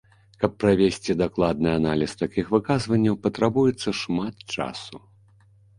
Каб 0.43 0.51
правесці 0.61 1.15
дакладны 1.21 1.69
аналіз 1.79 2.11
такіх 2.23 2.45
выказванняў, 2.57 3.21
патрабуецца 3.27 3.89
шмат 4.03 4.35
часу. 4.59 5.07